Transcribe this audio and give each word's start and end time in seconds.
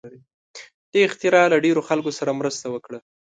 دې 0.91 0.99
اختراع 1.07 1.45
له 1.53 1.57
ډېرو 1.65 1.81
خلکو 1.89 2.11
سره 2.19 2.37
مرسته 2.39 2.65
وکړه. 2.69 2.99